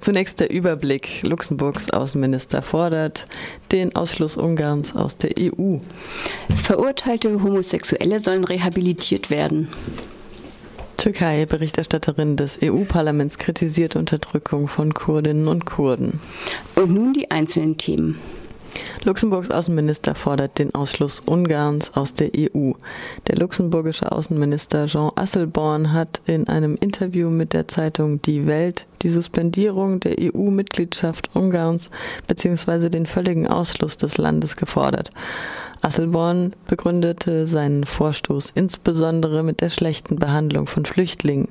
[0.00, 1.22] Zunächst der Überblick.
[1.22, 3.26] Luxemburgs Außenminister fordert
[3.70, 5.76] den Ausschluss Ungarns aus der EU.
[6.56, 9.68] Verurteilte Homosexuelle sollen rehabilitiert werden.
[10.96, 16.20] Türkei, Berichterstatterin des EU-Parlaments, kritisiert Unterdrückung von Kurdinnen und Kurden.
[16.76, 18.18] Und nun die einzelnen Themen.
[19.04, 22.72] Luxemburgs Außenminister fordert den Ausschluss Ungarns aus der EU.
[23.26, 29.08] Der luxemburgische Außenminister Jean Asselborn hat in einem Interview mit der Zeitung Die Welt die
[29.08, 31.90] Suspendierung der EU-Mitgliedschaft Ungarns
[32.26, 32.88] bzw.
[32.88, 35.10] den völligen Ausschluss des Landes gefordert.
[35.82, 41.48] Asselborn begründete seinen Vorstoß insbesondere mit der schlechten Behandlung von Flüchtlingen.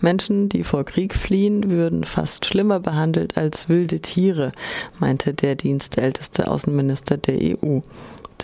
[0.00, 4.50] Menschen, die vor Krieg fliehen, würden fast schlimmer behandelt als wilde Tiere,
[4.98, 7.80] meinte der dienstälteste Außenminister der EU.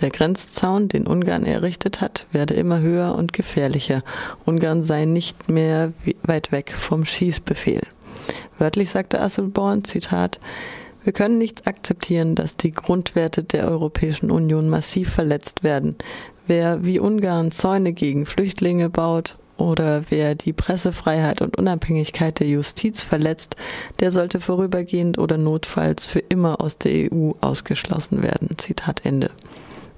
[0.00, 4.02] Der Grenzzaun, den Ungarn errichtet hat, werde immer höher und gefährlicher.
[4.44, 7.82] Ungarn sei nicht mehr weit weg vom Schießbefehl.
[8.58, 10.40] Wörtlich sagte Asselborn, Zitat,
[11.04, 15.96] wir können nicht akzeptieren, dass die Grundwerte der Europäischen Union massiv verletzt werden.
[16.46, 23.04] Wer wie Ungarn Zäune gegen Flüchtlinge baut oder wer die Pressefreiheit und Unabhängigkeit der Justiz
[23.04, 23.56] verletzt,
[24.00, 28.56] der sollte vorübergehend oder notfalls für immer aus der EU ausgeschlossen werden.
[28.56, 29.30] Zitat Ende.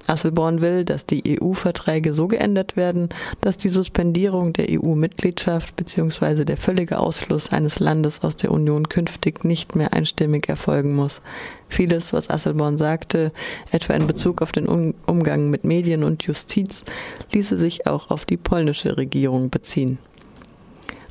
[0.07, 3.09] Asselborn will, dass die EU-Verträge so geändert werden,
[3.41, 6.45] dass die Suspendierung der EU-Mitgliedschaft bzw.
[6.45, 11.21] der völlige Ausschluss eines Landes aus der Union künftig nicht mehr einstimmig erfolgen muss.
[11.69, 13.33] Vieles, was Asselborn sagte,
[13.73, 16.85] etwa in Bezug auf den Umgang mit Medien und Justiz,
[17.33, 19.99] ließe sich auch auf die polnische Regierung beziehen.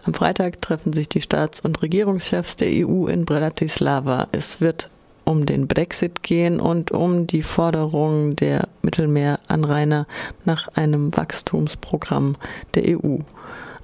[0.05, 4.27] Am Freitag treffen sich die Staats- und Regierungschefs der EU in Bratislava.
[4.31, 4.89] Es wird
[5.25, 10.07] um den Brexit gehen und um die Forderung der Mittelmeeranrainer
[10.45, 12.37] nach einem Wachstumsprogramm
[12.75, 13.17] der EU.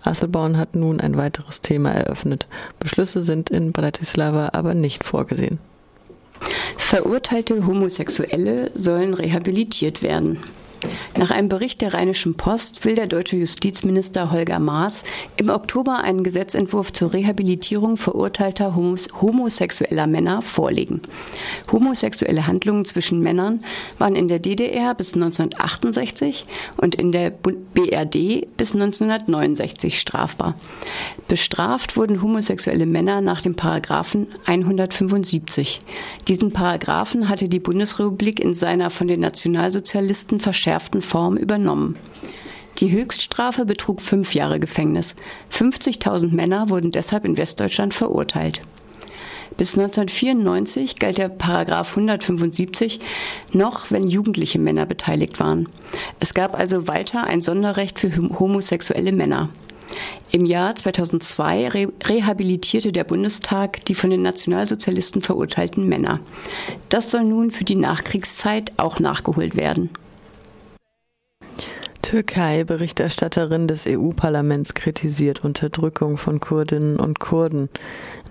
[0.04, 2.48] Asselborn hat nun ein weiteres Thema eröffnet.
[2.80, 5.60] Beschlüsse sind in Bratislava aber nicht vorgesehen.
[6.78, 10.40] Verurteilte Homosexuelle sollen rehabilitiert werden.
[11.18, 15.04] Nach einem Bericht der Rheinischen Post will der deutsche Justizminister Holger Maas
[15.36, 21.02] im Oktober einen Gesetzentwurf zur Rehabilitierung verurteilter homosexueller Männer vorlegen.
[21.70, 23.64] Homosexuelle Handlungen zwischen Männern
[24.00, 26.46] waren in der DDR bis 1968
[26.78, 30.56] und in der BRD bis 1969 strafbar.
[31.28, 35.80] Bestraft wurden homosexuelle Männer nach dem Paragraphen 175.
[36.28, 41.96] Diesen Paragraphen hatte die Bundesrepublik in seiner von den Nationalsozialisten verschärften Form übernommen.
[42.80, 45.16] Die Höchststrafe betrug fünf Jahre Gefängnis.
[45.52, 48.62] 50.000 Männer wurden deshalb in Westdeutschland verurteilt.
[49.58, 53.00] Bis 1994 galt der Paragraph 175
[53.52, 55.68] noch, wenn jugendliche Männer beteiligt waren.
[56.20, 59.50] Es gab also weiter ein Sonderrecht für homosexuelle Männer.
[60.34, 66.22] Im Jahr 2002 re rehabilitierte der Bundestag die von den Nationalsozialisten verurteilten Männer.
[66.88, 69.90] Das soll nun für die Nachkriegszeit auch nachgeholt werden.
[72.12, 77.70] Türkei, Berichterstatterin des EU-Parlaments, kritisiert Unterdrückung von Kurdinnen und Kurden.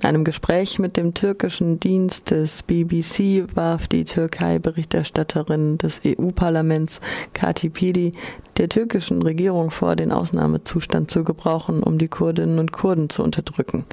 [0.02, 7.00] In einem Gespräch mit dem türkischen Dienst des BBC warf die Türkei-Berichterstatterin des EU-Parlaments
[7.32, 8.12] Kati Pidi
[8.58, 13.86] der türkischen Regierung vor, den Ausnahmezustand zu gebrauchen, um die Kurdinnen und Kurden zu unterdrücken.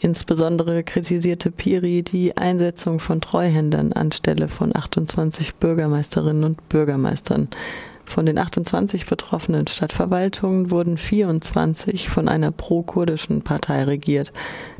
[0.00, 7.48] Insbesondere kritisierte Piri die Einsetzung von Treuhändern anstelle von 28 Bürgermeisterinnen und Bürgermeistern.
[8.06, 14.32] Von den 28 betroffenen Stadtverwaltungen wurden 24 von einer pro-kurdischen Partei regiert.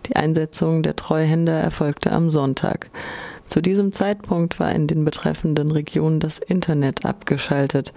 [0.07, 2.91] Die Einsetzung der Treuhänder erfolgte am Sonntag.
[3.47, 7.93] Zu diesem Zeitpunkt war in den betreffenden Regionen das Internet abgeschaltet.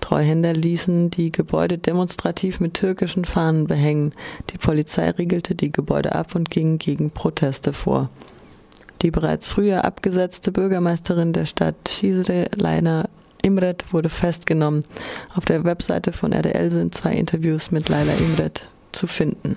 [0.00, 4.14] Treuhänder ließen die Gebäude demonstrativ mit türkischen Fahnen behängen.
[4.50, 8.08] Die Polizei riegelte die Gebäude ab und ging gegen Proteste vor.
[9.02, 13.08] Die bereits früher abgesetzte Bürgermeisterin der Stadt Cizre, Leiner
[13.42, 14.84] Imret wurde festgenommen.
[15.34, 19.56] Auf der Webseite von RDL sind zwei Interviews mit Laila Imret zu finden.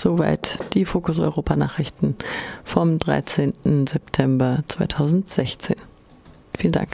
[0.00, 2.16] Soweit die Fokus Europa Nachrichten
[2.64, 3.86] vom 13.
[3.86, 5.76] September 2016.
[6.56, 6.88] Vielen Dank.